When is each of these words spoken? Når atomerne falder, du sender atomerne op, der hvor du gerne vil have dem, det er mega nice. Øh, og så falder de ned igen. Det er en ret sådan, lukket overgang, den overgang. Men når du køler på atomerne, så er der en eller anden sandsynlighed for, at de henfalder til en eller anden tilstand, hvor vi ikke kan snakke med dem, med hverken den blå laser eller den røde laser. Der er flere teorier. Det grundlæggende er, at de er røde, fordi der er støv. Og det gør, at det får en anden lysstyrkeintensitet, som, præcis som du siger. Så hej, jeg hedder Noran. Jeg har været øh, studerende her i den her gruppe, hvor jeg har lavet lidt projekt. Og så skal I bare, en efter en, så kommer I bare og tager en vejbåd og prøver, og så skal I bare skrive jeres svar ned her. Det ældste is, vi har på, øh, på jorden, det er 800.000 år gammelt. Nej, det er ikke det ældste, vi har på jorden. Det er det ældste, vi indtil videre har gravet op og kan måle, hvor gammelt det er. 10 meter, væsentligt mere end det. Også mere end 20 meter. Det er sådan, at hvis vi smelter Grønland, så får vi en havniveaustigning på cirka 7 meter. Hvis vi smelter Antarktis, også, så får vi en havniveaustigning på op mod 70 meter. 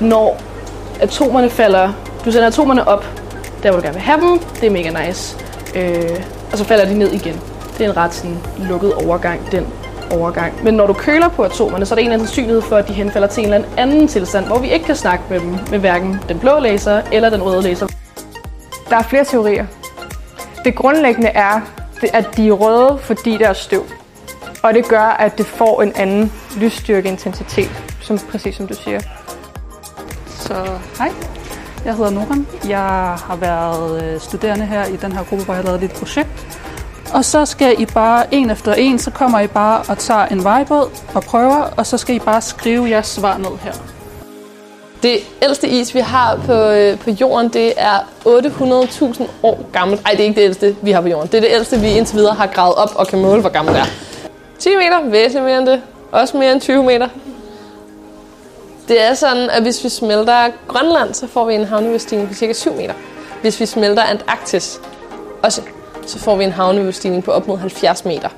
Når 0.00 0.40
atomerne 1.00 1.50
falder, 1.50 1.92
du 2.24 2.32
sender 2.32 2.46
atomerne 2.46 2.88
op, 2.88 3.04
der 3.62 3.70
hvor 3.70 3.80
du 3.80 3.86
gerne 3.86 3.94
vil 3.94 4.02
have 4.02 4.20
dem, 4.20 4.38
det 4.38 4.66
er 4.66 4.70
mega 4.70 5.06
nice. 5.06 5.38
Øh, 5.74 6.24
og 6.52 6.58
så 6.58 6.64
falder 6.64 6.84
de 6.84 6.98
ned 6.98 7.12
igen. 7.12 7.40
Det 7.78 7.86
er 7.86 7.90
en 7.90 7.96
ret 7.96 8.14
sådan, 8.14 8.38
lukket 8.58 8.94
overgang, 8.94 9.52
den 9.52 9.66
overgang. 10.10 10.64
Men 10.64 10.74
når 10.74 10.86
du 10.86 10.92
køler 10.92 11.28
på 11.28 11.42
atomerne, 11.42 11.86
så 11.86 11.94
er 11.94 11.96
der 11.96 12.00
en 12.00 12.06
eller 12.06 12.14
anden 12.14 12.26
sandsynlighed 12.26 12.62
for, 12.62 12.76
at 12.76 12.88
de 12.88 12.92
henfalder 12.92 13.28
til 13.28 13.46
en 13.46 13.52
eller 13.52 13.68
anden 13.76 14.08
tilstand, 14.08 14.46
hvor 14.46 14.58
vi 14.58 14.72
ikke 14.72 14.86
kan 14.86 14.96
snakke 14.96 15.24
med 15.30 15.40
dem, 15.40 15.58
med 15.70 15.78
hverken 15.78 16.20
den 16.28 16.38
blå 16.38 16.58
laser 16.58 17.02
eller 17.12 17.30
den 17.30 17.42
røde 17.42 17.62
laser. 17.62 17.86
Der 18.90 18.96
er 18.96 19.02
flere 19.02 19.24
teorier. 19.24 19.66
Det 20.64 20.74
grundlæggende 20.74 21.28
er, 21.28 21.60
at 22.12 22.36
de 22.36 22.48
er 22.48 22.52
røde, 22.52 22.98
fordi 22.98 23.36
der 23.36 23.48
er 23.48 23.52
støv. 23.52 23.84
Og 24.62 24.74
det 24.74 24.88
gør, 24.88 25.16
at 25.18 25.38
det 25.38 25.46
får 25.46 25.82
en 25.82 25.92
anden 25.96 26.32
lysstyrkeintensitet, 26.56 27.70
som, 28.00 28.18
præcis 28.18 28.56
som 28.56 28.66
du 28.66 28.74
siger. 28.74 29.00
Så 30.52 30.78
hej, 30.98 31.12
jeg 31.84 31.94
hedder 31.96 32.10
Noran. 32.10 32.46
Jeg 32.68 33.14
har 33.26 33.36
været 33.36 34.04
øh, 34.04 34.20
studerende 34.20 34.66
her 34.66 34.84
i 34.84 34.96
den 34.96 35.12
her 35.12 35.24
gruppe, 35.24 35.44
hvor 35.44 35.54
jeg 35.54 35.62
har 35.62 35.66
lavet 35.66 35.80
lidt 35.80 35.92
projekt. 35.92 36.58
Og 37.14 37.24
så 37.24 37.46
skal 37.46 37.74
I 37.78 37.86
bare, 37.86 38.34
en 38.34 38.50
efter 38.50 38.74
en, 38.74 38.98
så 38.98 39.10
kommer 39.10 39.40
I 39.40 39.46
bare 39.46 39.82
og 39.88 39.98
tager 39.98 40.26
en 40.26 40.44
vejbåd 40.44 40.90
og 41.14 41.22
prøver, 41.22 41.62
og 41.76 41.86
så 41.86 41.98
skal 41.98 42.14
I 42.14 42.18
bare 42.18 42.40
skrive 42.40 42.90
jeres 42.90 43.06
svar 43.06 43.38
ned 43.38 43.58
her. 43.62 43.72
Det 45.02 45.18
ældste 45.42 45.68
is, 45.68 45.94
vi 45.94 46.00
har 46.00 46.36
på, 46.46 46.52
øh, 46.52 46.98
på 46.98 47.10
jorden, 47.10 47.48
det 47.48 47.72
er 47.76 47.98
800.000 48.26 49.22
år 49.42 49.60
gammelt. 49.72 50.02
Nej, 50.04 50.12
det 50.12 50.20
er 50.20 50.24
ikke 50.24 50.40
det 50.40 50.44
ældste, 50.44 50.76
vi 50.82 50.90
har 50.90 51.00
på 51.00 51.08
jorden. 51.08 51.28
Det 51.28 51.36
er 51.36 51.40
det 51.40 51.50
ældste, 51.52 51.80
vi 51.80 51.88
indtil 51.88 52.16
videre 52.16 52.34
har 52.34 52.46
gravet 52.46 52.74
op 52.74 52.90
og 52.94 53.06
kan 53.06 53.22
måle, 53.22 53.40
hvor 53.40 53.50
gammelt 53.50 53.76
det 53.76 53.82
er. 53.82 53.88
10 54.58 54.68
meter, 54.76 55.10
væsentligt 55.10 55.44
mere 55.44 55.58
end 55.58 55.66
det. 55.66 55.82
Også 56.12 56.36
mere 56.36 56.52
end 56.52 56.60
20 56.60 56.84
meter. 56.84 57.08
Det 58.88 59.02
er 59.02 59.14
sådan, 59.14 59.50
at 59.50 59.62
hvis 59.62 59.84
vi 59.84 59.88
smelter 59.88 60.50
Grønland, 60.68 61.14
så 61.14 61.26
får 61.26 61.44
vi 61.44 61.54
en 61.54 61.64
havniveaustigning 61.64 62.28
på 62.28 62.34
cirka 62.34 62.52
7 62.52 62.74
meter. 62.74 62.94
Hvis 63.40 63.60
vi 63.60 63.66
smelter 63.66 64.02
Antarktis, 64.02 64.80
også, 65.42 65.62
så 66.06 66.18
får 66.18 66.36
vi 66.36 66.44
en 66.44 66.52
havniveaustigning 66.52 67.24
på 67.24 67.32
op 67.32 67.46
mod 67.46 67.58
70 67.58 68.04
meter. 68.04 68.28